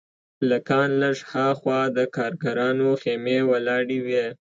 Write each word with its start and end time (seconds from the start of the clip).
له 0.49 0.57
کان 0.69 0.89
لږ 1.01 1.17
هاخوا 1.31 1.81
د 1.97 1.99
کارګرانو 2.15 2.89
خیمې 3.01 3.39
ولاړې 3.51 3.99
وې 4.05 4.25